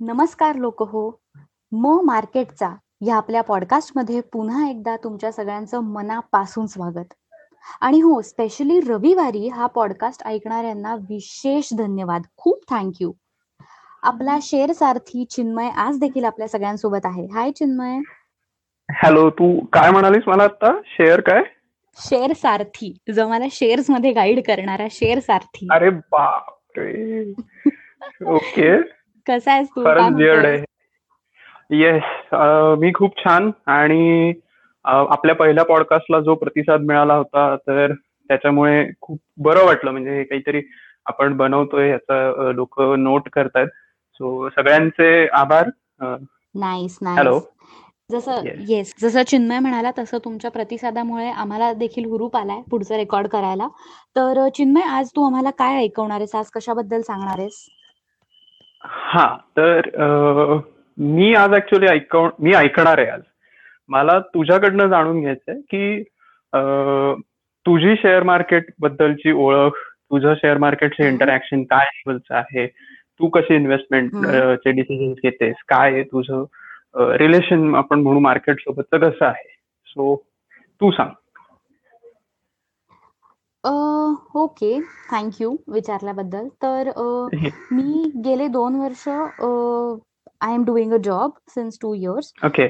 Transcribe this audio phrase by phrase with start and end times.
[0.00, 1.20] नमस्कार लोक हो.
[1.72, 2.68] म मार्केटचा
[3.06, 7.14] या आपल्या पॉडकास्टमध्ये पुन्हा एकदा तुमच्या सगळ्यांचं मनापासून स्वागत.
[7.80, 12.22] आणि हो स्पेशली रविवारी हा पॉडकास्ट ऐकणाऱ्यांना विशेष धन्यवाद.
[12.36, 13.12] खूप थँक्यू
[14.02, 17.26] आपला शेअर सारथी चिन्मय आज देखील आपल्या सगळ्यांसोबत आहे.
[17.26, 17.98] हाय चिन्मय.
[18.88, 21.42] हॅलो तू काय म्हणालीस मला आता शेअर काय?
[21.96, 22.96] शेअर सारथी.
[23.16, 25.68] जो मला शेअर्समध्ये गाईड करणारा शेअर सारथी.
[25.70, 27.32] अरे बापरे.
[28.26, 28.97] ओके
[29.28, 29.84] कसा आहेस तू?
[29.84, 30.62] खरंच वियर्ड आहे.
[31.70, 32.34] येस
[32.80, 34.32] मी खूप छान आणि
[34.84, 39.90] आपल्या पहिल्या पॉडकास्टला जो प्रतिसाद मिळाला होता तर त्याच्यामुळे खूप बरं वाटलं.
[39.90, 40.62] म्हणजे हे काहीतरी
[41.06, 43.68] आपण बनवतोय याचा लोक नोट करतायत.
[44.20, 45.68] सो सगळ्यांचे आभार.
[46.54, 47.38] नाईस हॅलो
[48.10, 53.66] जसं येस जसं चिन्मय म्हणाला तसं तुमच्या प्रतिसादामुळे आम्हाला देखील हुरूप आलाय पुढचं रेकॉर्ड करायला.
[54.16, 56.34] तर चिन्मय आज तू आम्हाला काय ऐकवणार आहेस?
[56.34, 57.66] आज कशाबद्दल सांगणार आहेस?
[58.84, 60.58] हा तर अ,
[60.98, 63.20] मी आज ऍक्च्युली ऐकव मी ऐकणार आहे आज.
[63.88, 66.00] मला तुझ्याकडनं जाणून घ्यायचंय की
[66.52, 66.58] अ,
[67.66, 69.72] तुझी शेअर मार्केट बद्दलची ओळख
[70.10, 72.66] तुझं शेअर मार्केटचे इंटरॅक्शन काय लेवलचं आहे
[73.20, 74.10] तू कशी इन्व्हेस्टमेंट.
[74.54, 76.44] चे डिसिजन घेतेस काय आहे तुझं
[77.16, 79.48] रिलेशन आपण म्हणू मार्केट सोबतचं कसं आहे?
[79.86, 80.14] सो
[80.80, 81.10] तू सांग.
[83.64, 83.70] Uh,
[84.36, 84.78] okay.
[85.12, 86.48] थँक्यू विचारल्याबद्दल.
[86.62, 87.02] तर अ,
[87.70, 92.66] मी गेले दोन वर्ष I am doing a job since two years okay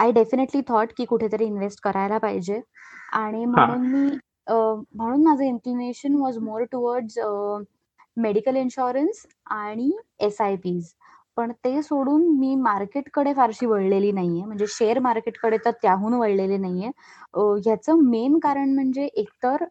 [0.00, 2.60] I definitely thought की कुठेतरी इन्व्हेस्ट करायला पाहिजे.
[3.14, 3.66] आणि हा.
[3.66, 4.08] म्हणून मी
[4.46, 4.54] अ,
[4.94, 7.18] म्हणून माझं inclination was more towards
[8.16, 9.90] medical insurance आणि
[10.20, 10.88] एस आय पीज
[11.36, 14.44] पण ते सोडून मी मार्केटकडे फारशी वळलेली नाहीये.
[14.44, 16.90] म्हणजे शेअर मार्केटकडे तर त्याहून वळलेले नाहीये.
[17.34, 19.64] अ, ह्याचं मेन कारण म्हणजे एकतर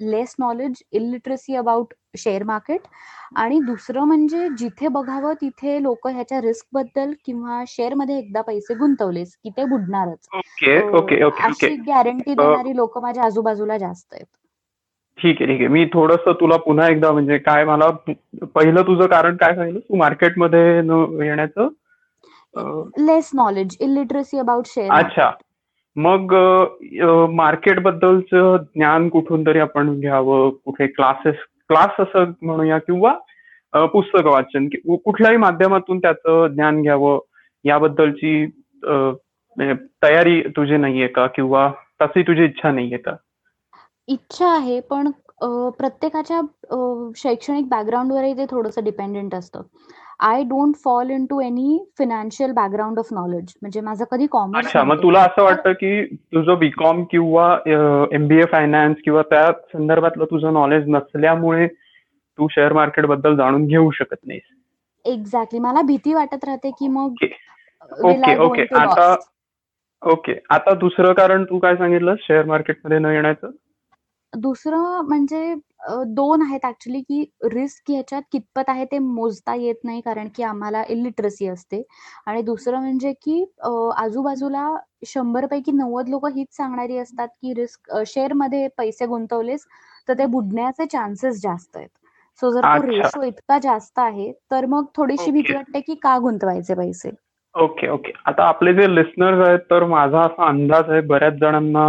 [0.00, 2.80] less knowledge illiteracy about share market
[3.36, 9.50] आणि दुसरं म्हणजे जिथे बघावं तिथे लोक ह्याच्या रिस्कबद्दल किंवा शेअरमध्ये एकदा पैसे गुंतवलेस की
[9.50, 10.28] ते बुडणारच.
[10.34, 14.26] Okay uh, okay okay okay अशी गॅरंटी देणारी लोक माझ्या आजूबाजूला जास्त आहेत.
[15.18, 15.68] ठीक आहे ठीक आहे.
[15.68, 17.90] मी थोडस तुला पुन्हा एकदा म्हणजे काय मला
[18.54, 19.80] पहिलं तुझं कारण काय सांगितलं?
[19.80, 20.76] तू मार्केटमध्ये
[21.26, 21.68] येण्याचं?
[23.06, 25.30] Less knowledge illiteracy about share अच्छा.
[25.96, 26.32] मग
[27.34, 30.50] मार्केट बद्दलचं ज्ञान कुठून तरी आपण घ्यावं?
[30.64, 31.36] कुठे क्लासेस
[31.68, 33.12] क्लास असं म्हणूया किंवा
[33.92, 34.66] पुस्तक वाचन
[35.04, 37.18] कुठल्याही माध्यमातून त्याचं ज्ञान घ्यावं?
[37.64, 38.44] याबद्दलची
[38.84, 41.26] म्हणजे तयारी तुझी नाहीये का?
[41.26, 41.70] किंवा
[42.02, 43.14] तशी तुझी इच्छा नाहीये का?
[44.08, 45.10] इच्छा आहे पण
[45.78, 46.40] प्रत्येकाच्या
[47.16, 49.62] शैक्षणिक बॅकग्राऊंडवरही ते थोडंसं डिपेंडेंट असतं.
[50.20, 54.82] I don't fall in to any financial background of knowledge म्हणजे माझं कधी कॉमर्स अच्छा
[54.82, 56.04] मग तुला असं वाटतं की
[56.34, 57.56] तुझं बीकॉम किंवा
[58.12, 64.42] एमबीए फायनान्स किंवा त्या संदर्भातलं तुझं नॉलेज नसल्यामुळे तू शेअर मार्केटबद्दल जाणून घेऊ शकत नाहीस.
[65.04, 67.14] एक्झॅक्टली मला भीती वाटत राहते की मग
[68.04, 69.14] ओके ओके आता
[70.02, 73.50] ओके आता दुसरं कारण तू काय सांगितलं शेअर मार्केटमध्ये न येण्याचं?
[74.36, 75.54] दुसरं म्हणजे
[76.08, 80.82] दोन आहेत ऍक्च्युली की रिस्क ह्याच्यात कितपत आहे ते मोजता येत नाही कारण की आम्हाला
[80.88, 81.82] इलिटरसी असते.
[82.26, 83.44] आणि दुसरं म्हणजे की
[83.96, 84.68] आजूबाजूला
[85.06, 89.66] शंभर पैकी नव्वद लोक हीच सांगणारी असतात की रिस्क शेअरमध्ये पैसे गुंतवलेस
[90.08, 91.88] तर ते बुडण्याचे चान्सेस जास्त आहेत.
[92.42, 96.74] सो जर तो रेशो इतका जास्त आहे तर मग थोडीशी भीती वाटते की का गुंतवायचे
[96.74, 97.10] पैसे?
[97.54, 98.12] Okay okay.
[98.26, 101.86] आता आपले जे लिस्नर्स आहेत तर माझा असा अंदाज आहे बऱ्याच जणांना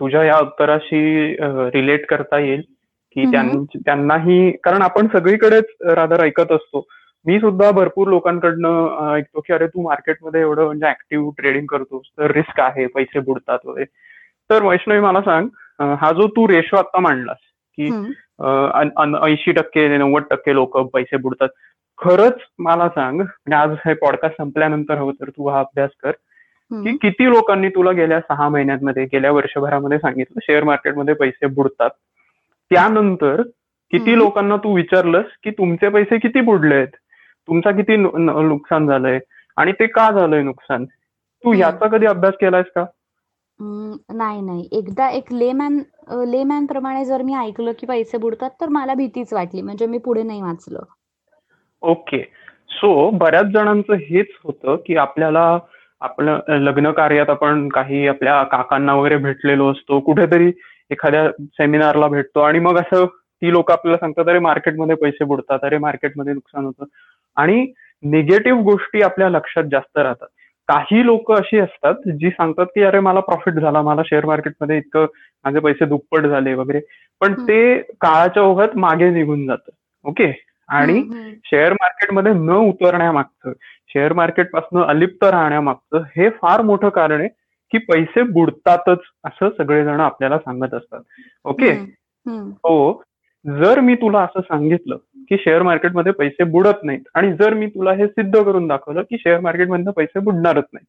[0.00, 1.36] तुझ्या या उत्तराशी
[1.74, 2.62] रिलेट करता येईल
[3.16, 3.24] की
[3.76, 6.86] त्यांनाही कारण आपण सगळीकडेच रादर ऐकत असतो.
[7.26, 12.30] मी सुद्धा भरपूर लोकांकडनं ऐकतो की अरे तू मार्केटमध्ये एवढं म्हणजे ऍक्टिव्ह ट्रेडिंग करतोस तर
[12.30, 13.84] रिस्क आहे पैसे बुडतात वगैरे.
[14.50, 15.48] तर वैष्णवी मला सांग
[16.00, 17.36] हा जो तू रेशो आता मांडलास
[17.78, 17.86] की
[19.26, 21.48] ऐंशी टक्के नव्वद टक्के लोक पैसे बुडतात.
[21.98, 26.12] खरंच मला सांग म्हणजे आज हे पॉडकास्ट संपल्यानंतर हवं तर तू हा अभ्यास कर.
[26.72, 30.38] की किती लोकांनी तुला गेल्या सहा महिन्यांमध्ये गेल्या वर्षभरामध्ये सांगितलं?
[30.42, 31.90] शेअर मार्केटमध्ये पैसे बुडतात.
[32.70, 33.42] त्यानंतर
[33.92, 34.16] किती.
[34.18, 36.88] लोकांना तू विचारलंस की तुमचे पैसे किती बुडलेत
[37.48, 39.18] तुमचा किती नुकसान झालंय?
[39.56, 40.84] आणि ते का झालंय नुकसान?
[40.84, 41.52] तू.
[41.52, 42.84] ह्याचा कधी अभ्यास केलायस का?
[43.58, 44.68] नाही नाही.
[44.72, 45.78] एकदा एक लेमॅन
[46.28, 49.62] लेमॅन प्रमाणे जर मी ऐकलं की पैसे बुडतात तर मला भीतीच वाटली.
[49.62, 50.80] म्हणजे मी पुढे नाही वाचलं.
[51.82, 52.22] ओके.
[52.70, 55.58] सो बऱ्याच जणांचं हेच होतं की आपल्याला
[56.00, 60.52] आपलं लग्न कार्यात आपण काही आपल्या काकांना वगैरे भेटलेलो असतो कुठेतरी
[60.90, 65.78] एखाद्या सेमिनारला भेटतो आणि मग असं ती लोक आपल्याला सांगतात अरे मार्केटमध्ये पैसे बुडतात अरे
[65.78, 66.84] मार्केटमध्ये नुकसान होतं.
[67.36, 70.26] आणि निगेटिव्ह गोष्टी आपल्या लक्षात जास्त राहतात.
[70.68, 75.06] काही लोक अशी असतात जी सांगतात की अरे मला प्रॉफिट झाला मला शेअर मार्केटमध्ये इतकं
[75.44, 76.80] माझे पैसे दुप्पट झाले वगैरे.
[77.20, 77.34] पण.
[77.34, 79.70] ते काळाच्या ओघात मागे निघून जातं.
[80.04, 80.53] ओके?
[80.74, 81.04] आणि.
[81.44, 83.52] शेअर मार्केटमध्ये न उतरण्यामागचं
[83.88, 87.28] शेअर मार्केटपासून अलिप्त राहण्यामागचं हे फार मोठं कारण आहे
[87.72, 91.00] की पैसे बुडतातच असं सगळेजण आपल्याला सांगत असतात.
[91.44, 91.72] ओके.
[92.54, 93.02] हो.
[93.46, 97.92] जर मी तुला असं सांगितलं की शेअर मार्केटमध्ये पैसे बुडत नाहीत आणि जर मी तुला
[97.92, 100.84] हे सिद्ध करून दाखवलं की शेअर मार्केटमधनं पैसे बुडणारच नाही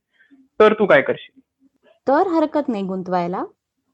[0.60, 1.40] तर तू काय करशील?
[2.08, 3.44] तर हरकत नाही गुंतवायला.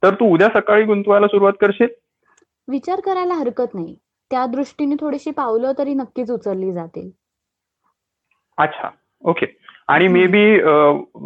[0.03, 1.87] तर तू उद्या सकाळी गुंतवायला सुरुवात करशील?
[2.67, 3.95] विचार करायला हरकत नाही.
[4.31, 7.09] त्या दृष्टीने थोडीशी पावलं तरी नक्कीच उचलली जातील.
[8.57, 8.89] अच्छा.
[9.23, 9.45] ओके
[9.87, 10.43] आणि may be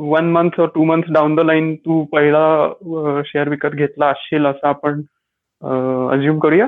[0.10, 5.02] one month two month down the line तू पहिला शेअर विकत घेतला असशील असं आपण
[6.12, 6.68] अज्युम करूया?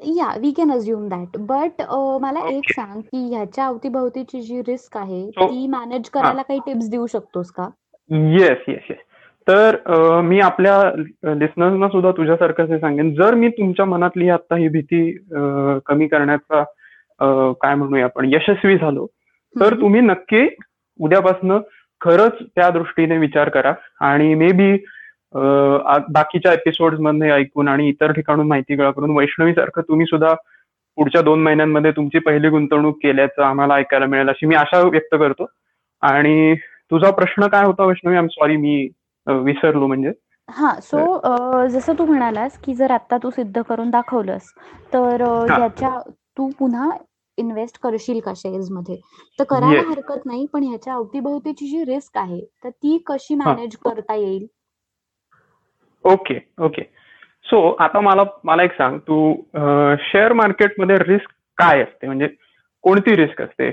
[0.00, 1.82] या we can assume that but
[2.20, 2.70] मला एक.
[2.72, 7.68] सांग की ह्याच्या अवतीभवतीची जी रिस्क आहे ती मॅनेज करायला काही टिप्स देऊ शकतोस का?
[8.10, 8.98] येस येस येस
[9.48, 9.76] तर
[10.22, 13.14] मी आपल्या लिस्नर्सना सुद्धा तुझ्यासारखंच हे सांगेन.
[13.14, 15.10] जर मी तुमच्या मनातली आता ही भीती
[15.86, 16.62] कमी करण्याचा
[17.62, 19.06] काय म्हणूया आपण यशस्वी झालो
[19.54, 19.74] तर.
[19.80, 20.46] तुम्ही नक्की
[21.00, 21.60] उद्यापासनं
[22.00, 23.72] खरंच त्या दृष्टीने विचार करा.
[24.00, 24.72] आणि मे बी
[26.12, 30.34] बाकीच्या एपिसोडमध्ये ऐकून आणि इतर ठिकाणून माहिती गोळा करून वैष्णवी सारखं तुम्ही सुद्धा
[30.98, 35.46] पुढच्या दोन महिन्यांमध्ये तुमची पहिली गुंतवणूक केल्याचं आम्हाला ऐकायला मिळेल अशी मी आशा व्यक्त करतो.
[36.02, 36.54] आणि
[36.90, 38.14] तुझा प्रश्न काय होता वैष्णवी?
[38.16, 38.88] आय एम सॉरी मी
[39.28, 40.12] विसरलो म्हणजे.
[40.48, 44.52] हा सो जसं तू म्हणालास की जर आता तू सिद्ध करून दाखवलंस
[44.94, 45.34] तर अ.
[45.48, 45.98] ह्याच्या
[46.38, 46.90] तू पुन्हा
[47.38, 48.96] इन्व्हेस्ट करशील का शेअर्समध्ये?
[49.38, 49.82] तर करायला.
[49.88, 53.34] हरकत नाही पण ह्याच्या अवतीभवतीची जी रिस्क आहे तर ती कशी.
[53.34, 54.46] मॅनेज करता येईल?
[56.04, 56.82] Okay okay.
[57.44, 59.34] सो आता मला मला एक सांग तू
[60.02, 62.06] शेअर मार्केटमध्ये रिस्क काय असते?
[62.06, 62.26] म्हणजे
[62.84, 63.68] कोणती रिस्क असते?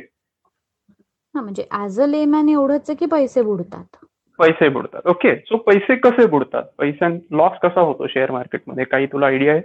[1.35, 4.05] हा म्हणजे ऍज अ लेमॅन एवढंच की पैसे बुडतात?
[4.39, 5.01] पैसे बुडतात.
[5.05, 6.63] ओके सो पैसे कसे बुडतात?
[6.77, 9.61] पैसा लॉस कसा होतो शेअर मार्केटमध्ये काही तुला आयडिया आहे?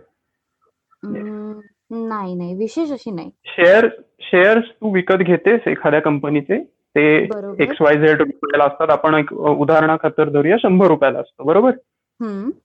[1.02, 2.54] नाही नाही.
[2.54, 3.30] विशेष अशी नाही.
[3.44, 3.88] शेअर
[4.20, 6.62] शेअर्स तू विकत घेतेस एखाद्या कंपनीचे
[6.96, 7.16] ते
[7.58, 8.90] एक्स वाय झेड रुपयाला असतात.
[8.90, 11.46] आपण एक उदाहरणाखातर धरूया शंभर रुपयाला असतं.
[11.46, 11.70] बरोबर?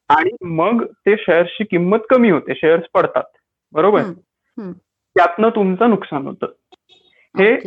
[0.10, 2.56] आणि मग ते शेअर्सची किंमत कमी होते.
[2.56, 3.24] शेअर्स पडतात.
[3.72, 4.02] बरोबर.
[5.16, 6.46] त्यातनं तुमचं नुकसान होतं.
[7.40, 7.58] हे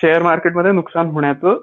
[0.00, 1.60] शेअर मार्केटमध्ये नुकसान होण्याचं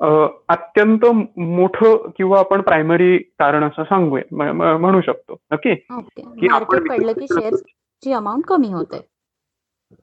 [0.00, 1.04] अत्यंत
[1.36, 5.36] मोठं किंवा आपण प्रायमरी कारण असं सांगूया म्हणू शकतो.
[5.52, 9.00] ओके की आपण पडलं की शेअर्सची अमाऊंट कमी होते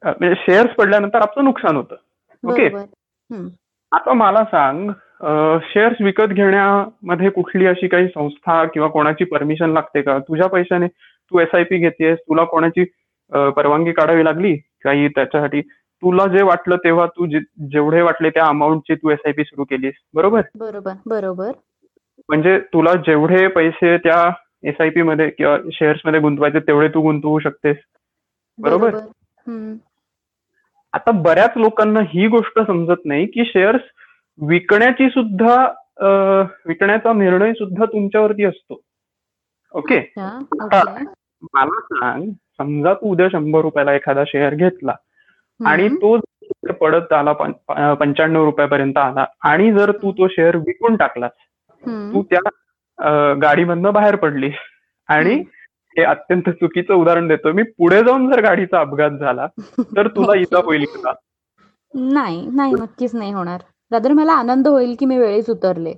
[0.02, 1.96] म्हणजे शेअर्स पडल्यानंतर आपलं नुकसान होतं.
[2.42, 2.68] ओके.
[3.92, 4.90] आता मला सांग
[5.64, 10.18] शेअर्स विकत घेण्यामध्ये कुठली अशी काही संस्था किंवा कोणाची परमिशन लागते का?
[10.18, 12.84] तुझ्या पैशाने तू एस आय पी घेतेस तुला कोणाची
[13.56, 14.56] परवानगी काढावी लागली?
[14.84, 15.60] काही त्याच्यासाठी
[16.02, 19.94] तुला जे वाटलं तेव्हा तू जेवढे वाटले त्या अमाऊंटची तू एस आय पी सुरू केलीस.
[20.14, 20.40] बरोबर?
[20.54, 21.50] बरोबर बरोबर.
[22.28, 24.30] म्हणजे तुला जेवढे पैसे त्या
[24.62, 27.76] एस आय पी मध्ये किंवा शेअर्समध्ये गुंतवायचे तेवढे तू गुंतवू शकतेस.
[28.58, 28.98] बरोबर.
[30.92, 33.82] आता बऱ्याच लोकांना ही गोष्ट समजत नाही की शेअर्स
[34.48, 35.54] विकण्याची सुद्धा
[36.66, 38.80] विकण्याचा निर्णय सुद्धा तुमच्यावरती असतो.
[39.72, 44.94] ओके मला सांग समजा तू उद्या शंभर रुपयाला एखादा शेअर घेतला.
[45.66, 45.88] आणि.
[45.88, 46.16] तो
[46.80, 51.30] पडत आला पंच्याण्णव रुपयापर्यंत आला आणि जर तू तो शेअर विकून टाकलास
[51.84, 52.12] हम्म.
[52.12, 54.50] तू त्या गाडीमधनं बाहेर पडली
[55.08, 55.42] आणि.
[55.96, 59.46] हे अत्यंत चुकीचं उदाहरण देतो मी पुढे जाऊन जर गाडीचा अपघात झाला
[59.96, 61.12] तर तुला इजा होईल का
[61.94, 63.60] नाही नाही नक्कीच नाही होणार
[63.90, 65.92] रादर मला आनंद होईल की मी वेळेत उतरले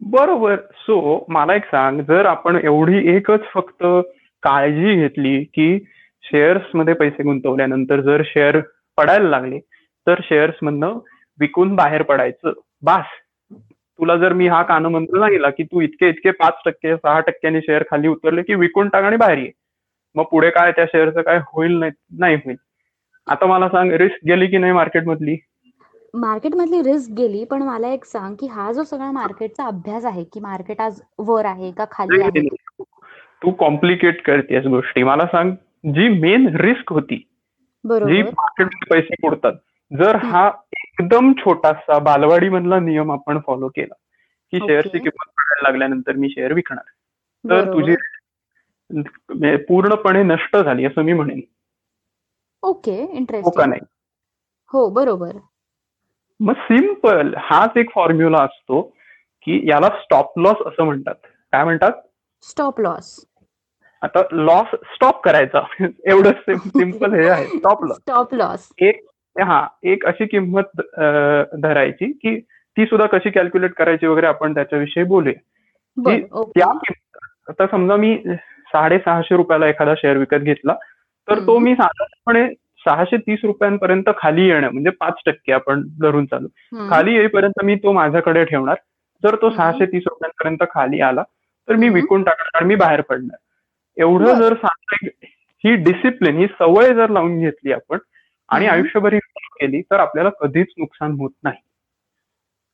[0.00, 3.84] बरोबर सो मला एक सांग जर आपण एवढी एकच फक्त
[4.42, 5.78] काळजी घेतली की
[6.24, 8.60] शेअर्समध्ये पैसे गुंतवल्यानंतर जर शेअर
[8.98, 9.58] पडायला लागले
[10.06, 10.98] तर शेअर्स मधनं
[11.38, 12.52] विकून बाहेर पडायचं.
[12.82, 13.04] बास.
[13.98, 17.82] तुला जर मी हा कानमंत्र सांगितला की तू इतके इतके पाच टक्के सहा टक्क्यांनी शेअर
[17.90, 19.50] खाली उतरले की विकून टाक आणि बाहेर ये.
[20.14, 22.56] मग पुढे काय त्या शेअरचं काय होईल नाही होईल.
[23.26, 25.36] आता मला सांग रिस्क गेली की नाही मार्केटमधली
[26.14, 30.40] मार्केटमधली रिस्क गेली पण मला एक सांग की हा जो सगळा मार्केटचा अभ्यास आहे की
[30.40, 32.48] मार्केट आज वर आहे का खाली आहे.
[33.42, 35.02] तू कॉम्प्लिकेट करतेस गोष्टी.
[35.02, 35.50] मला सांग
[35.86, 37.22] जी मेन रिस्क होती
[37.84, 39.52] जी मार्केटमध्ये पैसे बुडतात
[39.98, 40.50] जर हा.
[41.00, 43.94] एकदम छोटासा बालवाडी मधला नियम आपण फॉलो केला
[44.52, 44.58] की.
[44.58, 46.84] शेअरची किंमत पडायला लागल्यानंतर मी शेअर विकणार.
[47.44, 47.94] तर तुझी
[48.90, 51.40] म्हणजे पूर्णपणे नष्ट झाली असं मी म्हणेन.
[52.62, 53.80] ओके हो का इंटरेस्टिंग नाही?
[54.72, 55.30] हो बरोबर.
[56.40, 58.82] मग सिंपल हाच एक फॉर्म्युला असतो
[59.42, 61.14] की याला स्टॉप लॉस असं म्हणतात.
[61.52, 61.92] काय म्हणतात?
[62.42, 63.26] स्टॉप लॉस
[64.02, 65.86] आता लॉस स्टॉप करायचा.
[66.06, 67.44] एवढं सिंपल हे आहे.
[67.44, 69.06] स्टॉप लॉस स्टॉप लॉस एक
[69.42, 70.80] हा एक अशी किंमत
[71.62, 72.40] धरायची की
[72.76, 76.44] ती सुद्धा कशी कॅल्क्युलेट करायची वगैरे आपण त्याच्याविषयी बोलूया.
[76.44, 76.78] त्या
[77.48, 78.22] आता समजा मी
[78.66, 80.74] साडेसहाशे रुपयाला एखादा शेअर विकत घेतला
[81.28, 81.58] तर तो.
[81.58, 86.46] मी साधारणपणे सहाशे तीस रुपयांपर्यंत खाली येणं म्हणजे पाच टक्के आपण धरून चालू.
[86.90, 88.74] खाली येईपर्यंत मी तो माझ्याकडे ठेवणार.
[89.24, 89.50] जर तो.
[89.50, 91.22] सहाशे तीस रुपयांपर्यंत खाली आला
[91.68, 91.88] तर मी.
[91.88, 93.36] विकून टाकणार आणि मी बाहेर पडणार.
[93.98, 94.34] एवढं.
[94.34, 95.06] जर सांगता
[95.64, 97.98] ही डिसिप्लिन ही सवय जर लावून घेतली आपण
[98.48, 98.66] आणि.
[98.66, 101.62] आयुष्यभर ही केली तर आपल्याला कधीच नुकसान होत नाही.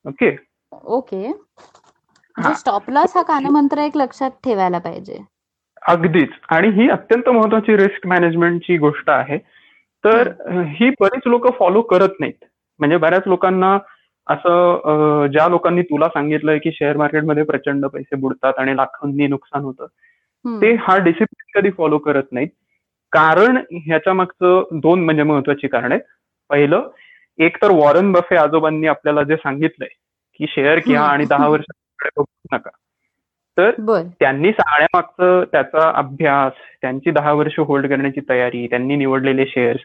[0.04, 0.36] ओके
[0.72, 1.32] ओके
[2.36, 5.18] स्टॉप लॉस हा कानमंत्र एक लक्षात ठेवायला पाहिजे.
[5.82, 6.30] अगदीच.
[6.50, 9.38] आणि ही अत्यंत महत्वाची रिस्क मॅनेजमेंटची गोष्ट आहे.
[10.04, 10.30] तर
[10.68, 12.44] ही बरीच लोक फॉलो करत नाहीत.
[12.78, 13.78] म्हणजे बऱ्याच लोकांना
[14.26, 19.86] असं ज्या लोकांनी तुला सांगितलंय की शेअर मार्केटमध्ये प्रचंड पैसे बुडतात आणि लाखांनी नुकसान होतं.
[20.60, 22.48] ते हा डिसिप्लिन कधी फॉलो करत नाहीत.
[23.12, 25.92] कारण ह्याच्या मागचं दोन म्हणजे महत्वाची कारण.
[25.92, 26.02] आहेत
[26.50, 26.88] पहिलं
[27.38, 29.88] एक तर वॉरन बफे आजोबांनी आपल्याला जे सांगितलंय
[30.40, 31.02] की शेअर घ्या.
[31.02, 32.70] आणि दहा वर्षाकडे बघू नका.
[33.56, 33.70] तर
[34.20, 39.80] त्यांनी सांगण्यामागचं त्याचा अभ्यास त्यांची दहा वर्ष होल्ड करण्याची तयारी त्यांनी निवडलेले शेअर्स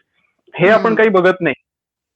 [0.54, 0.68] हे.
[0.68, 1.54] आपण काही बघत नाही.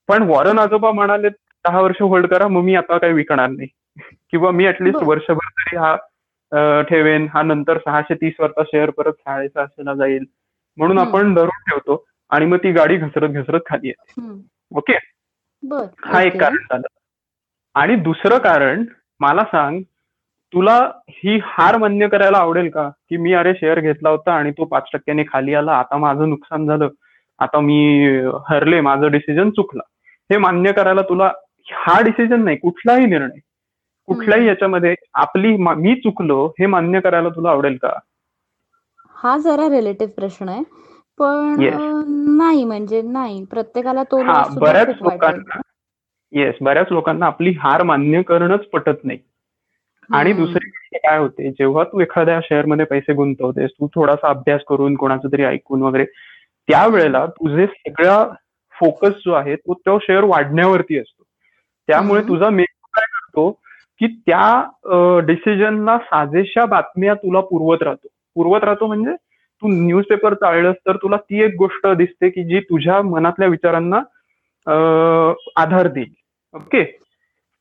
[0.09, 3.69] पण वॉरन आजोबा म्हणाले दहा वर्ष होल्ड करा मग मी आता काही विकणार नाही.
[4.31, 5.03] किंवा मी ऍटलिस्ट.
[5.03, 5.97] वर्षभर तरी हा
[6.89, 7.27] ठेवेन.
[7.35, 10.25] हा नंतर सहाशे तीस वरचा शेअर परत साडेसहाशेला जाईल.
[10.77, 10.99] म्हणून.
[10.99, 14.21] आपण धरून ठेवतो आणि मग ती गाडी घसरत घसरत खाली येते.
[14.77, 14.99] ओके?
[16.05, 16.41] हा एक.
[16.41, 16.87] कारण झालं.
[17.75, 18.85] आणि दुसरं कारण
[19.21, 19.81] मला सांग
[20.53, 22.89] तुला ही हार मान्य करायला आवडेल का?
[22.89, 25.73] की मी अरे शेअर घेतला होता आणि तो पाच टक्क्याने खाली आला.
[25.79, 26.89] आता माझं नुकसान झालं.
[27.39, 28.07] आता मी
[28.49, 28.81] हरले.
[28.81, 29.83] माझं डिसिजन चुकला.
[30.33, 31.31] हे मान्य करायला तुला
[31.73, 32.57] हा डिसिजन नाही.
[32.57, 33.39] कुठलाही निर्णय.
[34.07, 34.49] कुठल्याही.
[34.49, 37.93] याच्यामध्ये आपली मा- चुकलो हे मान्य करायला तुला आवडेल का?
[39.15, 40.63] हा जरा रिलेटिव्ह प्रश्न आहे.
[41.19, 41.57] पण
[42.37, 43.45] नाही म्हणजे नाही.
[43.45, 44.23] प्रत्येकाला तो
[44.61, 45.61] बऱ्याच लोकांना
[46.33, 49.19] येस बऱ्याच लोकांना आपली हार मान्य करणंच पटत नाही.
[50.13, 50.33] आणि.
[50.33, 55.29] दुसरी गोष्ट काय होते जेव्हा तू एखाद्या शेअरमध्ये पैसे गुंतवतेस तू थोडासा अभ्यास करून कोणाचं
[55.33, 56.05] तरी ऐकून वगैरे
[56.69, 58.27] त्यावेळेला तुझे सगळा
[58.81, 61.23] फोकस जो आहे तो तो शेअर वाढण्यावरती असतो.
[61.87, 62.23] त्यामुळे.
[62.23, 63.64] तुझा मेंदू काय करतो
[64.01, 68.09] की त्या डिसिजनला साजेशा बातम्या तुला पुरवत राहतो.
[68.37, 73.01] पुरवत राहतो म्हणजे तू न्यूजपेपर चाळलंस तर तुला ती एक गोष्ट दिसते की जी तुझ्या
[73.03, 73.99] मनातल्या विचारांना
[75.63, 76.13] आधार देईल.
[76.55, 76.85] ओके?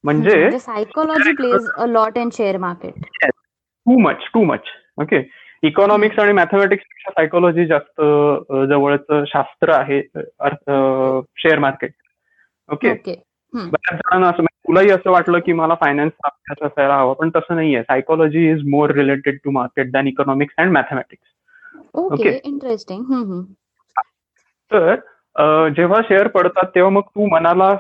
[0.03, 4.69] म्हणजे psychology plays a lot in share market too much too much
[5.01, 5.21] okay?
[5.63, 8.01] Economics आणि मॅथमॅटिक्सपेक्षा सायकोलॉजी जास्त
[8.69, 11.91] जवळचं शास्त्र आहे शेअर मार्केट
[12.69, 13.13] ओके.
[13.53, 17.55] बऱ्याच जणांना असं म्हणजे तुलाही असं वाटलं की मला फायनान्स अभ्यास असायला हवा पण तसं
[17.55, 21.31] नाहीये psychology is more related to market than economics and mathematics
[21.93, 22.39] okay.
[22.43, 23.43] Interesting
[24.71, 24.95] तर
[25.77, 27.75] जेव्हा शेअर पडतात तेव्हा मग तू मनाला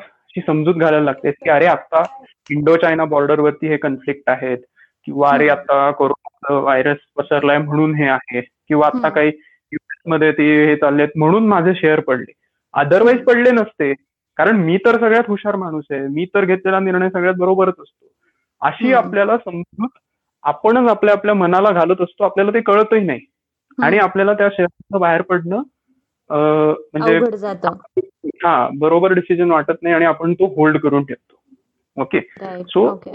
[0.47, 2.03] समजूत घालायला लागतेस की अरे आता
[2.49, 4.57] इंडो चायना बॉर्डरवरती हे कन्फ्लिक्ट आहेत
[5.05, 5.47] किंवा अरे.
[5.49, 9.09] आता कोरोना व्हायरस पसरलाय म्हणून हे आहे किंवा आता.
[9.09, 9.31] काही
[9.71, 12.31] US मध्ये ते हे चाललेत म्हणून माझे शेअर पडले
[12.73, 13.23] अदरवाईज.
[13.23, 13.91] पडले नसते
[14.37, 16.07] कारण मी तर सगळ्यात हुशार माणूस आहे.
[16.07, 18.05] मी तर घेतलेला निर्णय सगळ्यात बरोबरच असतो.
[18.61, 18.93] अशी.
[18.93, 19.89] आपल्याला समजूत
[20.43, 22.23] आपणच आपल्या आपल्या मनाला घालत असतो.
[22.23, 23.19] आपल्याला ते कळतही नाही.
[23.77, 25.61] आणि आपल्याला त्या शेअर बाहेर पडणं
[26.29, 27.19] म्हणजे
[28.43, 32.01] हा बरोबर डिसिजन वाटत नाही आणि आपण तो होल्ड करून ठेवतो.
[32.01, 32.19] ओके
[32.79, 33.11] ओके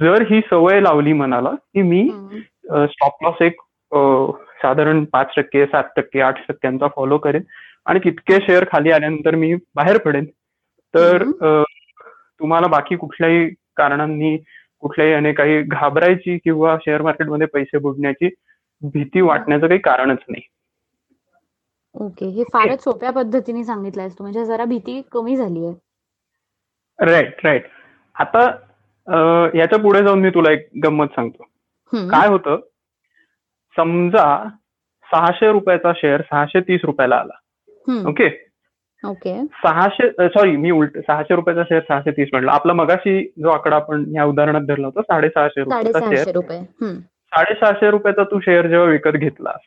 [0.00, 2.08] जर ही सवय लावली मनाला की मी.
[2.88, 3.60] स्टॉप लॉस एक
[4.62, 7.42] साधारण पाच टक्के सात टक्के आठ टक्क्यांचा फॉलो करेन
[7.86, 10.24] आणि तितके शेअर खाली आल्यानंतर मी बाहेर पडेन.
[10.94, 11.22] तर
[12.40, 14.36] तुम्हाला बाकी कुठल्याही कारणांनी
[14.82, 18.28] कुठल्याही आणि काही घाबरायची किंवा शेअर मार्केटमध्ये पैसे बुडण्याची
[18.82, 20.42] भीती वाटण्याचं काही कारणच नाही.
[21.94, 24.24] ओके हे फारच सोप्या पद्धतीने सांगितलंयस तू.
[24.24, 27.66] म्हणजे जरा भीती कमी झाली आहे राईट राईट
[28.16, 28.44] आता
[29.54, 31.42] याच्यापुढे जाऊन मी तुला एक गंमत सांगतो.
[32.10, 32.60] काय होतं?
[33.76, 34.26] समजा
[35.08, 37.34] सहाशे रुपयाचा शेअर सहाशे तीस रुपयाला आला.
[38.08, 38.28] ओके
[39.04, 42.50] ओके सहाशे सॉरी मी उलट सहाशे रुपयाचा शेअर सहाशे तीस म्हटलं.
[42.50, 46.40] आपला मगाशी जो आकडा आपण या उदाहरणात धरला होता साडेसहाशे रुपयाचा शेअर
[47.32, 49.60] साडेसहाशे रुपयाचा तू शेअर जेव्हा विकत घेतलास.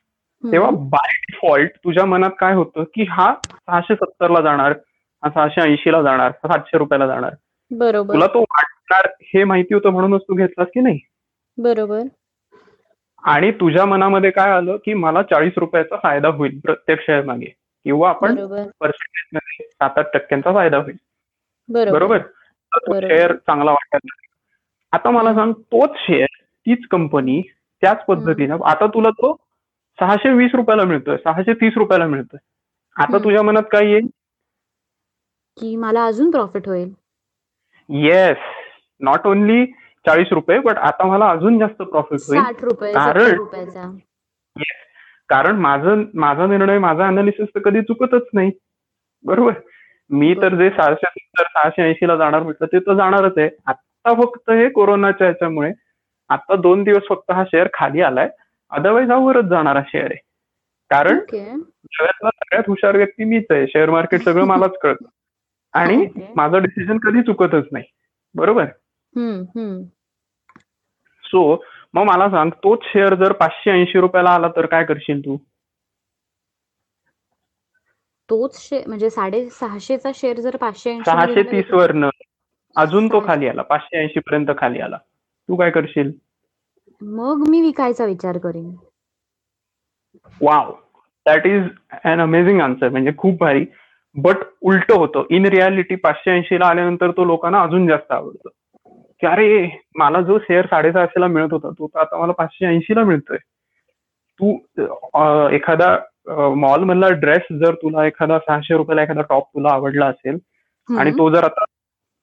[0.43, 2.83] तेव्हा बाय डिफॉल्ट तुझ्या मनात काय होतं?
[2.83, 4.71] की हा सहाशे सत्तरला जाणार
[5.23, 7.33] हा सहाशे ऐंशीला जाणार सातशे रुपयाला जाणार.
[7.71, 8.13] बरोबर.
[8.13, 10.99] तुला तो वाटणार हे माहिती होतं म्हणूनच तू घेतलास की नाही?
[11.57, 12.01] बरोबर.
[13.23, 14.77] आणि तुझ्या मनामध्ये काय आलं?
[14.85, 17.53] की मला चाळीस रुपयाचा फायदा होईल प्रत्येक शेअर मागे.
[17.87, 18.35] किंवा आपण
[19.59, 20.95] सात आठ टक्क्यांचा फायदा होईल.
[21.91, 22.17] बरोबर.
[23.07, 24.27] शेअर चांगला वाटत नाही.
[24.91, 27.41] आता मला सांग तोच शेअर तीच कंपनी
[27.81, 29.35] त्याच पद्धतीनं आता तुला तो
[29.99, 32.39] सहाशे वीस रुपयाला मिळतोय सहाशे तीस रुपयाला मिळतोय.
[32.95, 33.17] आता.
[33.23, 34.07] तुझ्या मनात काय येईल?
[35.59, 36.93] की मला अजून प्रॉफिट होईल.
[37.89, 38.37] येस
[38.99, 39.65] नॉट ओनली
[40.05, 42.39] चाळीस रुपये बट आता मला अजून जास्त प्रॉफिट होईल.
[42.93, 43.97] कारण-
[45.29, 48.51] कारण माझं माझा निर्णय माझा अनालिसिस तर कधी चुकतच नाही.
[49.23, 49.53] बरोबर?
[50.09, 53.49] मी तर जे सहाशे सत्तर सहाशे ऐंशी ला जाणार म्हटलं ते तर जाणारच आहे.
[53.65, 55.71] आता फक्त हे कोरोनाच्या ह्याच्यामुळे
[56.29, 58.29] आता दोन दिवस फक्त हा शेअर खाली आलाय.
[58.69, 60.21] अदरवाईज हा वरच जाणारा शेअर आहे.
[60.89, 61.19] कारण
[61.83, 63.67] जगातला सगळ्यात हुशार व्यक्ती मीच आहे.
[63.67, 65.05] शेअर मार्केट सगळं मलाच कळतं.
[65.73, 66.07] आणि.
[66.35, 67.85] माझं डिसिजन कधी चुकतच नाही.
[68.35, 68.65] बरोबर?
[71.23, 71.63] सो
[71.93, 75.37] मग मला सांग तोच शेअर जर पाचशे ऐंशी रुपयाला आला तर काय करशील तू?
[78.29, 82.09] तोच शे म्हणजे साडे सहाशेचा शेअर जर पाचशे सहाशे तीस वरनं.
[82.75, 83.27] अजून तो.
[83.27, 84.97] खाली आला पाचशे ऐंशी पर्यंत खाली आला.
[85.49, 86.11] तू काय करशील?
[87.01, 88.75] मग मी विकायचा विचार करेन.
[90.41, 90.71] Wow
[91.25, 91.63] that is
[92.03, 93.65] an amazing answer म्हणजे खूप भारी.
[94.15, 95.23] बट उलट होतं.
[95.29, 98.49] इन रियालिटी पाचशे ऐंशी ला आल्यानंतर तो लोकांना अजून जास्त आवडतो.
[99.21, 103.03] की अरे मला जो शेअर साडेसहाशे ला मिळत होता तो आता मला पाचशे ऐंशी ला
[103.03, 103.37] मिळतोय.
[104.39, 104.57] तू
[105.49, 105.97] एखादा
[106.55, 110.37] मॉल मधला ड्रेस जर तुला एखादा सहाशे रुपयाला एखादा टॉप तुला आवडला असेल
[110.97, 111.11] आणि.
[111.11, 111.63] तो जर आता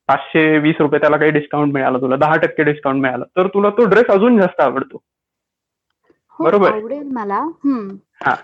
[0.09, 3.85] पाचशे वीस रुपये त्याला काही डिस्काउंट मिळाला तुला दहा टक्के डिस्काउंट मिळाला तर तुला तो
[3.85, 4.99] ड्रेस अजून जास्त आवडतो.
[6.31, 6.73] हो, बरोबर.
[6.73, 7.41] आवडेल मला.
[8.25, 8.35] हा.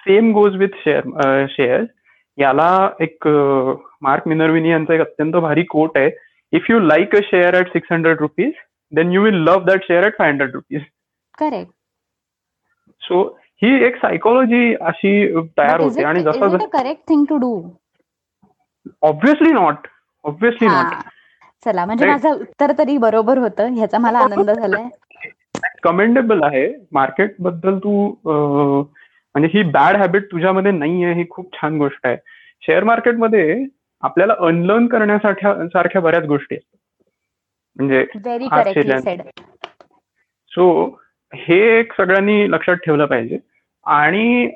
[0.00, 1.82] Same goes with share share
[2.38, 3.28] याला एक
[4.02, 6.10] मार्क मिनर्विनी यांचा एक अत्यंत भारी कोट आहे.
[6.54, 8.52] If you like a share at six hundred rupees
[8.92, 10.82] then you will love that share at five hundred rupees
[11.38, 11.72] correct
[13.02, 13.22] so
[13.62, 15.14] ही एक सायकोलॉजी अशी
[15.58, 17.54] तयार होते आणि जसं correct thing to do
[19.02, 19.86] obviously not
[20.24, 20.94] obviously not
[21.66, 22.06] चला म्हणजे.
[22.06, 23.74] माझं उत्तर तरी बरोबर होतं.
[23.74, 24.88] ह्याचा मला आनंद झालाय.
[25.82, 26.66] कमेंडेबल आहे.
[26.92, 27.92] मार्केटबद्दल तू
[28.24, 32.16] म्हणजे ही बॅड हॅबिट तुझ्यामध्ये नाही आहे ही खूप छान गोष्ट आहे.
[32.62, 33.54] शेअर मार्केटमध्ये
[34.04, 36.78] आपल्याला अनलर्न करण्यासाठी सारख्या बऱ्याच गोष्टी असतात.
[37.76, 38.06] म्हणजे
[40.48, 40.88] सो
[41.34, 43.38] हे एक सगळ्यांनी लक्षात ठेवलं पाहिजे.
[43.84, 44.50] आणि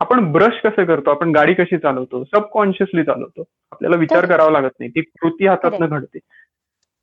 [0.00, 1.10] आपण ब्रश कसे करतो?
[1.10, 2.24] आपण गाडी कशी चालवतो?
[2.24, 3.44] सबकॉन्शियसली चालवतो.
[3.72, 4.26] आपल्याला विचार.
[4.26, 4.90] करावा लागत नाही.
[4.90, 6.18] ती कृती हातातनं घडते.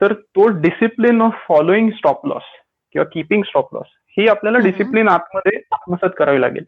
[0.02, 2.44] तर तो discipline of following stop loss
[2.92, 4.58] किंवा किपिंग स्टॉप लॉस ही आपल्याला.
[4.58, 6.64] डिसिप्लिन आतमध्ये आत्मसात करावी लागेल.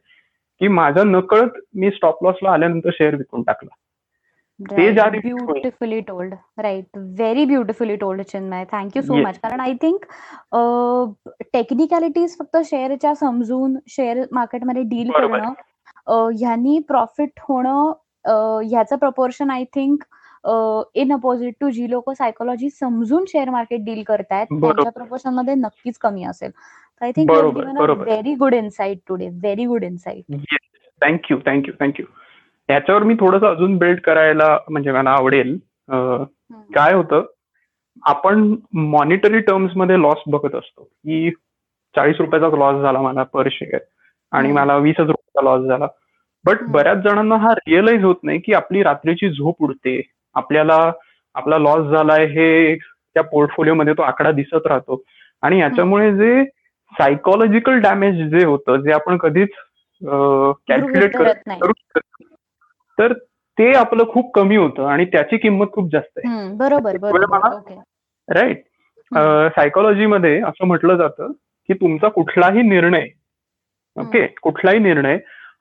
[0.59, 3.75] की माझ्या नकळत मी स्टॉप लॉसला आल्यानंतर शेअर विकून टाकला.
[4.59, 9.13] Beautifully told right very beautifully told Chinmay thank you so.
[9.23, 10.05] Much कारण आय थिंक
[11.53, 15.11] टेक्निकॅलिटीज फक्त शेअरच्या समजून शेअर मार्केटमध्ये डील.
[15.11, 15.53] करणं
[16.37, 17.91] ह्यांनी प्रॉफिट होणं
[18.69, 20.03] ह्याचं proportion I think
[20.95, 24.47] in opposite to जी लोक सायकोलॉजी समजून शेअर मार्केट डील करतायत.
[24.51, 26.51] त्यांच्या प्रपोर्शनमध्ये नक्कीच कमी असेल.
[27.01, 27.31] I think.
[27.31, 30.57] Very good insight today very good insight yes
[31.01, 32.05] thank you thank you thank you
[32.69, 35.57] याच्यावर मी थोडंसं अजून बिल्ड करायला म्हणजे मला आवडेल
[36.75, 37.25] काय होतं
[38.03, 41.29] आपण मॉनिटरी टर्म्समध्ये लॉस बघत असतो की
[41.95, 43.79] चाळीस रुपयाचा लॉस झाला मला पर शेअर
[44.31, 44.51] आणि.
[44.51, 45.87] मला वीसच रुपयाचा लॉस झाला
[46.45, 46.63] बट.
[46.67, 50.01] बऱ्याच जणांना हा रिअलाइज होत नाही की आपली रात्रीची झोप उडते
[50.35, 50.79] आपल्याला
[51.35, 55.01] आपला लॉस झालाय हे त्या पोर्टफोलिओ तो आकडा दिसत राहतो
[55.41, 56.43] आणि याच्यामुळे जे
[56.93, 59.49] सायकोलॉजिकल डॅमेज जे होतं जे आपण कधीच
[60.67, 61.15] कॅल्क्युलेट.
[61.17, 61.99] करू शकत.
[62.99, 63.13] तर
[63.57, 66.27] ते आपलं खूप कमी होतं आणि त्याची किंमत खूप जास्त आहे
[67.11, 67.73] बरोबर
[68.27, 68.61] राईट.
[69.55, 71.31] सायकोलॉजीमध्ये असं म्हटलं जातं
[71.69, 73.07] की तुमचा कुठलाही निर्णय
[73.97, 75.17] ओके कुठलाही निर्णय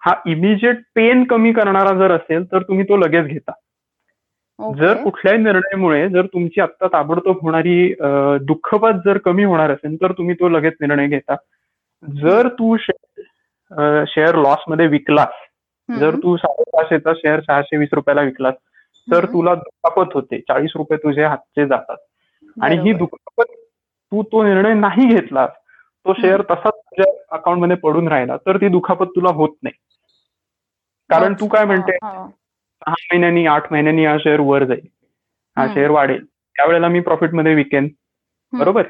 [0.07, 3.53] हा इमिजिएट पेन कमी करणारा जर असेल तर तुम्ही तो लगेच घेता.
[4.59, 7.95] जर कुठल्याही निर्णयामुळे जर तुमची आत्ता ताबडतोब होणारी
[8.42, 11.37] दुःखपात जर कमी होणार असेल तर तुम्ही तो लगेच निर्णय घेता
[12.03, 15.35] जर तू शेअर लॉसमध्ये विकलास.
[16.00, 18.55] जर तू साडेसहाशेचा शेअर सहाशे वीस रुपयाला विकलास
[19.11, 19.26] तर.
[19.26, 20.38] तुला दुखापत होते.
[20.40, 21.96] चाळीस रुपये तुझे हातचे जातात.
[22.62, 22.92] आणि ही.
[22.92, 23.44] दुखापत
[24.12, 25.50] तू तो निर्णय नाही घेतलास
[26.07, 29.74] तो शेअर तसाच तुझ्या अकाउंटमध्ये पडून राहिला तर ती दुखापत तुला होत नाही.
[31.11, 31.92] कारण तू काय म्हणते.
[31.92, 34.87] सहा महिन्यांनी आठ महिन्यांनी हा शेअर वर जाईल.
[35.57, 35.74] हा.
[35.74, 36.24] शेअर वाढेल.
[36.26, 37.88] त्यावेळेला मी प्रॉफिटमध्ये विकेन.
[38.52, 38.83] बरोबर?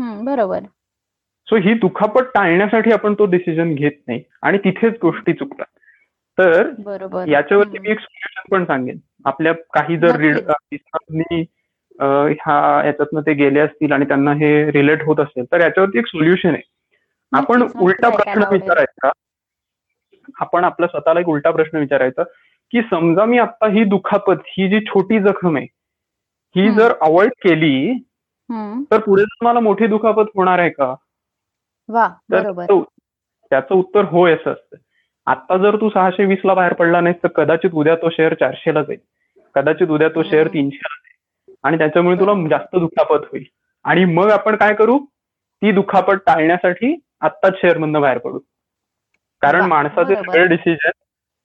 [0.00, 0.58] बरोबर.
[1.46, 4.22] सो ही दुखापत टाळण्यासाठी आपण तो डिसिजन घेत नाही.
[4.42, 5.71] आणि तिथेच गोष्टी चुकतात.
[6.42, 7.28] तर बरोबर.
[7.28, 7.78] याच्यावरती.
[7.78, 8.98] मी एक सोल्युशन पण सांगेन.
[9.24, 10.80] आपल्या काही जर रीड नक्कीच.
[12.00, 16.48] ह्या याच्यातनं ते गेले असतील आणि त्यांना हे रिलेट होत असेल तर याच्यावरती एक सोल्युशन
[16.48, 16.62] आहे.
[17.32, 18.42] आपण उलटा प्रश्न.
[18.52, 19.10] विचारायचा.
[20.40, 22.22] आपण आपल्या स्वतःला एक उलटा प्रश्न विचारायचा
[22.70, 25.66] की समजा मी आता ही दुखापत ही जी छोटी जखम आहे
[26.56, 26.70] ही.
[26.72, 27.92] जर अवॉइड केली
[28.90, 30.94] तर पुढे मला मोठी दुखापत होणार आहे का?
[33.50, 34.76] त्याचं उत्तर होय असं असतं.
[35.26, 38.82] आता जर तू सहाशे वीस ला बाहेर पडला नाहीस तर कदाचित उद्या तो शेअर चारशेला
[38.82, 38.98] जाईल.
[39.54, 40.54] कदाचित उद्या तो शेअर हम्म.
[40.54, 41.54] तीनशेला जाईल.
[41.62, 43.44] आणि त्याच्यामुळे तुला जास्त दुखापत होईल.
[43.84, 44.98] आणि मग आपण काय करू?
[45.62, 48.38] ती दुखापत टाळण्यासाठी आत्ताच शेअर मधनं बाहेर पडू.
[49.40, 50.14] कारण माणसाचे.
[50.14, 50.90] सगळे डिसिजन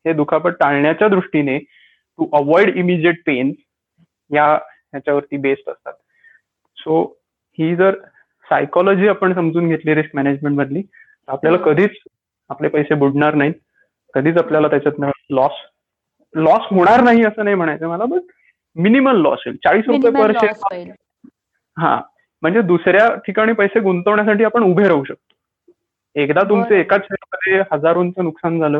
[0.08, 1.58] हे दुखापत टाळण्याच्या दृष्टीने
[2.18, 3.52] टू अवॉइड इमिजिएट पेन
[4.32, 5.94] या ह्याच्यावरती बेस्ड असतात.
[6.78, 7.18] सो
[7.60, 7.96] ही जर
[8.50, 11.90] सायकोलॉजी आपण समजून घेतली रिस्क मॅनेजमेंट मधली तर आपल्याला कधीच
[12.50, 13.54] आपले पैसे बुडणार नाहीत.
[14.13, 15.62] कधीच आपल्याला त्याच्यातनं लॉस
[16.36, 18.22] लॉस होणार नाही असं नाही म्हणायचं मला बट
[18.76, 19.56] मिनिमल लॉस होईल.
[19.58, 20.91] चाळीस रुपये पर शेअर
[21.78, 22.00] हा
[22.43, 25.34] म्हणजे दुसऱ्या ठिकाणी पैसे गुंतवण्यासाठी आपण उभे राहू शकतो.
[26.15, 28.80] एकदा तुमचे एकाच शेअरमध्ये हजारोंचं नुकसान झालं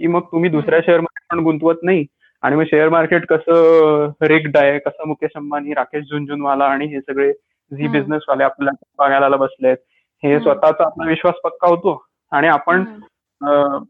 [0.00, 2.04] की मग तुम्ही दुसऱ्या शेअरमध्ये पण गुंतवत नाही
[2.42, 7.32] आणि मग शेअर मार्केट कसं रेग्ड आहे कसं मुकेश अंबानी राकेश झुंझुनवाला आणि हे सगळे
[7.72, 9.76] झी बिझनेस वाले आपल्याला बघायला बसलेत
[10.22, 12.84] हे स्वतःचा आपला विश्वास पक्का होतो आणि आपण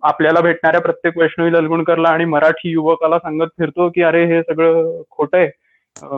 [0.03, 5.35] आपल्याला भेटणाऱ्या प्रत्येक वैष्णवी ललगुणकरला आणि मराठी युवकाला सांगत फिरतो की अरे हे सगळं खोट
[5.35, 5.51] आहे.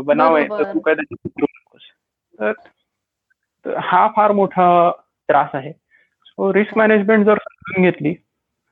[0.05, 0.49] बनाव आहे.
[0.49, 2.53] तर तू काय त्याच्यात
[3.65, 4.91] तर हा फार मोठा
[5.29, 5.73] त्रास आहे.
[6.27, 8.15] सो रिस्क मॅनेजमेंट जर समजून घेतली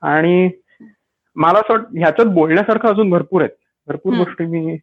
[0.01, 0.49] आणि
[1.35, 3.55] मला असं वाटतं ह्याच्यात बोलण्यासारखं अजून भरपूर आहेत.
[3.87, 4.77] भरपूर गोष्टी मी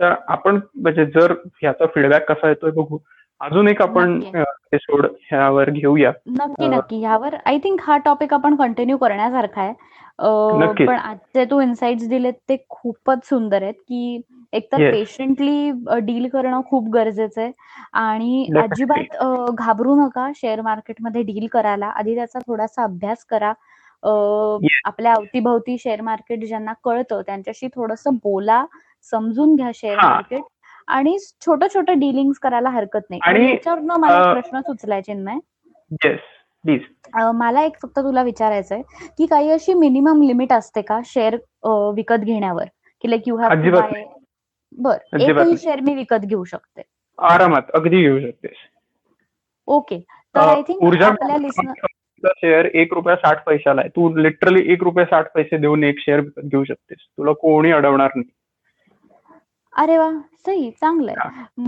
[0.00, 2.98] तर आपण म्हणजे जर ह्याचा फीडबॅक कसा येतोय बघू.
[3.40, 6.10] अजून एक आपण एपिसोड ह्यावर घेऊया.
[6.30, 6.98] नक्की नक्की.
[7.00, 9.72] ह्यावर आय थिंक हा टॉपिक आपण कंटिन्यू करण्यासारखा आहे.
[10.86, 14.20] पण आजचे तू इन्साइट्स दिलेत ते खूपच सुंदर आहेत की
[14.52, 15.70] एकतर पेशंटली
[16.04, 17.52] डील करणं खूप गरजेचं आहे.
[17.94, 19.16] आणि अजिबात
[19.52, 21.86] घाबरू नका शेअर मार्केटमध्ये डील करायला.
[21.88, 23.52] आधी त्याचा थोडासा अभ्यास करा.
[24.86, 28.64] आपल्या अवतीभवती शेअर मार्केट ज्यांना कळतं त्यांच्याशी थोडस बोला
[29.12, 30.42] समजून घ्या शेअर मार्केट
[30.90, 33.20] आणि छोटं छोटं डिलिंग करायला हरकत नाही.
[33.22, 35.38] आणि याच्यावरनं मला प्रश्न सुचलाय चिन्मय.
[37.34, 41.36] मला एक फक्त तुला विचारायचं आहे की काही अशी मिनिमम लिमिट असते का शेअर
[41.94, 42.64] विकत घेण्यावर?
[43.02, 43.82] की लाईक यू हॅव
[44.78, 46.82] बर एकही शेअर मी विकत घेऊ शकते.
[47.18, 48.52] आरामात अगदी घेऊ शकते.
[49.68, 49.98] ओके
[50.34, 51.86] तर आय थिंक आपल्या लिस्नर
[52.28, 53.90] शेअर एक रुपया साठ पैशाला आहे.
[53.90, 56.98] तू लिटरली एक रुपया साठ पैसे देऊन एक शेअर विकत घेऊ शकतेस.
[57.18, 58.30] तुला कोणी अडवणार नाही.
[59.72, 60.10] अरे वा
[60.46, 61.14] सही चांगलंय.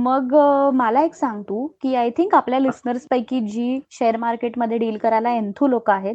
[0.01, 0.35] मग
[0.75, 5.31] मला एक सांग तू की आय थिंक आपल्या लिस्नर्स पैकी जी शेअर मार्केटमध्ये डील करायला
[5.33, 6.15] एन्थू लोक आहेत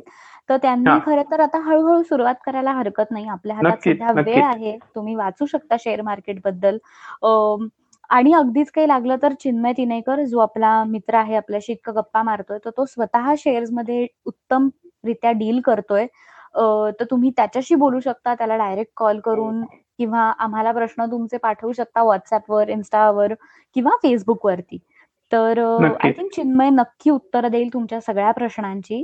[0.50, 3.28] तर त्यांनी खरं तर आता हळूहळू सुरुवात करायला हरकत नाही.
[3.28, 4.78] आपल्या हातात सध्या वेळ आहे.
[4.96, 6.78] तुम्ही वाचू शकता शेअर मार्केटबद्दल
[8.10, 12.58] आणि अगदीच काही लागलं तर चिन्मय तिनेकर जो आपला मित्र आहे आपल्याशी इतकं गप्पा मारतोय
[12.66, 14.70] तर तो स्वतः शेअर्समध्ये उत्तम
[15.04, 16.06] रित्या डील करतोय.
[16.92, 19.64] तर तुम्ही त्याच्याशी बोलू शकता त्याला डायरेक्ट कॉल करून
[19.98, 23.34] किंवा आम्हाला प्रश्न तुमचे पाठवू शकता व्हॉट्सअपवर इन्स्टावर
[23.76, 24.78] किंवा फेसबुक वरती
[25.32, 25.60] तर
[26.04, 29.04] आय थिंक चिन्मय नक्की उत्तर देईल तुमच्या सगळ्या प्रश्नांची.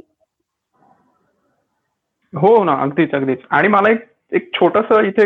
[2.33, 2.75] हो ना.
[2.81, 3.39] अगदीच अगदीच.
[3.49, 5.23] आणि मला एक एक छोटस इथे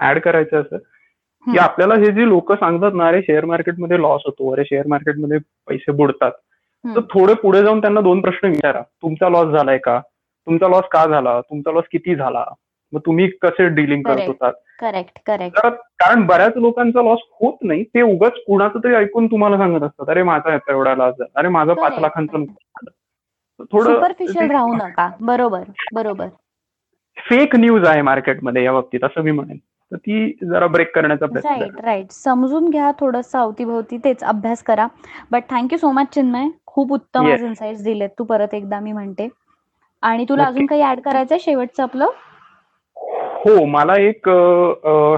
[0.00, 0.76] ऍड करायचं असं
[1.46, 4.52] की आपल्याला हे जे लोक सांगतात ना अरे शेअर मार्केटमध्ये लॉस होतो.
[4.52, 6.32] अरे शेअर मार्केटमध्ये पैसे बुडतात.
[6.84, 8.80] तर थोडे पुढे जाऊन त्यांना दोन प्रश्न विचारा.
[9.02, 10.00] तुमचा लॉस झालाय का?
[10.46, 11.40] तुमचा लॉस का झाला?
[11.40, 12.44] तुमचा लॉस किती झाला?
[12.92, 14.52] मग तुम्ही कसे डिलिंग करत होतात?
[14.80, 15.58] करेक्ट करेक्ट
[16.00, 20.22] कारण बऱ्याच लोकांचा लॉस होत नाही ते उगाच कुणाचं तरी ऐकून तुम्हाला सांगत असतात अरे
[20.22, 22.86] माझा याचा एवढा लॉस झाला अरे माझा पाच लाखांचं नुकसान
[23.72, 25.10] थोडं सुपरफिशियल राहू नका.
[25.20, 25.62] बरोबर
[25.94, 26.26] बरोबर.
[27.16, 29.56] फेक न्यूज आहे मार्केटमध्ये या बाबतीत असं मी म्हणेन.
[29.92, 34.86] तर ती जरा ब्रेक करण्याचा प्रयत्न राईट राईट समजून घ्या थोडस अवतीभोवती तेच अभ्यास करा.
[35.30, 36.48] But thank you so much Chinmay.
[36.66, 39.28] खूप उत्तम इन्साइट्स दिलेत तू परत एकदा मी म्हणते.
[40.02, 41.38] आणि तुला अजून काही ऍड करायचंय?
[41.38, 42.06] शेवटचं आपलं?
[43.38, 44.28] हो मला एक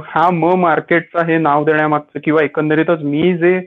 [0.07, 3.61] हा म मार्केटचा हे नाव देण्यामागचं किंवा एकंदरीतच मी जे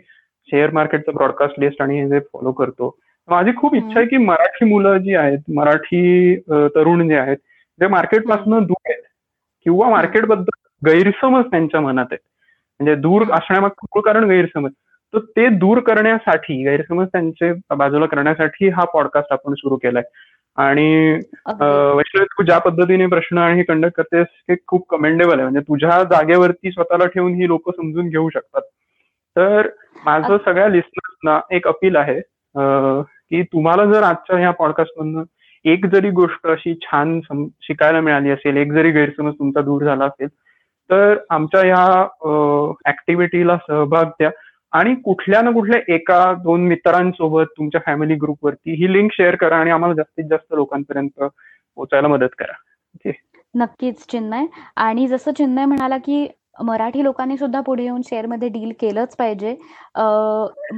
[0.50, 4.66] शेअर मार्केटचं ब्रॉडकास्ट लिस्ट आणि हे जे फॉलो करतो माझी खूप इच्छा आहे की मराठी
[4.66, 6.36] मुलं जी आहेत मराठी
[6.76, 7.38] तरुण जे आहेत
[7.80, 9.02] जे मार्केटपासून दूर आहेत
[9.66, 12.20] किंवा मार्केटबद्दल गैरसमज त्यांच्या मनात आहेत.
[12.80, 14.72] म्हणजे दूर असण्यामागचं मूळ कारण गैरसमज.
[15.14, 20.04] तर ते दूर करण्यासाठी गैरसमज त्यांचे बाजूला करण्यासाठी हा पॉडकास्ट आपण सुरू केलाय.
[20.58, 21.14] आणि
[21.60, 25.44] वैष्णवी तू ज्या पद्धतीने प्रश्न आणि हे कंडक्ट करतेस हे खूप कमेंडेबल आहे.
[25.44, 28.62] म्हणजे तुझ्या जागेवरती स्वतःला ठेवून ही लोक समजून घेऊ शकतात.
[29.36, 29.68] तर
[30.06, 35.24] माझं सगळ्या लिस्नर्सना एक अपील आहे की तुम्हाला जर आजच्या ह्या पॉडकास्टमधनं
[35.66, 37.20] एक जरी गोष्ट अशी छान
[37.62, 40.28] शिकायला मिळाली असेल एक जरी गैरसमज तुमचा दूर झाला असेल
[40.90, 44.30] तर आमच्या ह्या ऍक्टिव्हिटीला सहभाग द्या.
[44.74, 49.72] आणि कुठल्या ना कुठल्या एका दोन मित्रांसोबत तुमच्या फॅमिली ग्रुपवरती ही लिंक शेअर करा आणि
[49.72, 53.12] आम्हाला जास्तीत जास्त लोकांपर्यंत पोहोचायला मदत करा.
[53.56, 54.46] नक्कीच चिन्मय.
[54.76, 56.28] आणि जसं चिन्मय म्हणाला की
[56.64, 59.56] मराठी लोकांनी सुद्धा पुढे येऊन शेअरमध्ये डील केलंच पाहिजे.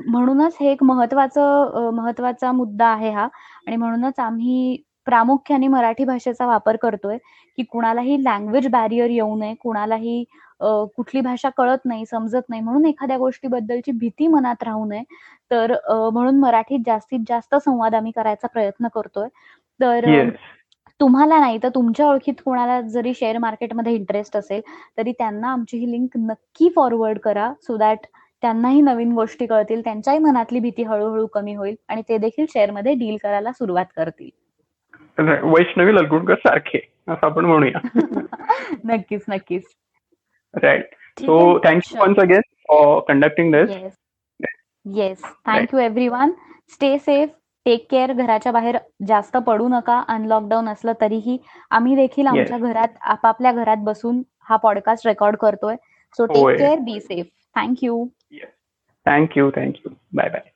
[0.08, 3.27] म्हणूनच हे एक महत्वाचं महत्त्वाचा मुद्दा आहे हा.
[3.67, 7.17] आणि म्हणूनच आम्ही प्रामुख्याने मराठी भाषेचा वापर करतोय
[7.58, 10.23] की कुणालाही लँग्वेज बॅरियर येऊ नये कुणालाही
[10.61, 15.03] कुठली भाषा कळत नाही समजत नाही म्हणून एखाद्या गोष्टीबद्दलची भीती मनात राहू नये.
[15.51, 15.73] तर
[16.13, 19.27] म्हणून मराठीत जास्तीत जास्त संवाद आम्ही करायचा प्रयत्न करतोय.
[19.79, 20.29] तर
[20.99, 24.61] तुम्हाला नाही तर तुमच्या ओळखीत कोणाला जरी शेअर मार्केटमध्ये इंटरेस्ट असेल
[24.97, 28.05] तरी त्यांना आमची ही लिंक नक्की फॉरवर्ड करा सो दॅट
[28.41, 33.17] त्यांनाही नवीन गोष्टी कळतील त्यांच्याही मनातली भीती हळूहळू कमी होईल आणि ते देखील शेअरमध्ये डील
[33.23, 34.29] करायला सुरुवात करतील.
[35.43, 37.79] वैष्णवी ललगुणकर सारखे असं आपण म्हणूया.
[38.83, 39.63] नक्कीच नक्कीच.
[40.63, 43.93] Right so thank you once again for conducting this yes
[44.85, 46.31] yes thank you everyone
[46.73, 47.29] stay safe
[47.65, 49.99] take care घराच्या बाहेर जास्त पडू नका.
[50.07, 51.37] अनलॉकडाऊन असलं तरीही
[51.71, 55.75] आम्ही देखील आमच्या घरात आपापल्या घरात बसून हा पॉडकास्ट रेकॉर्ड करतोय.
[56.19, 58.05] So take care be safe thank you
[59.05, 60.49] thank you thank you bye bye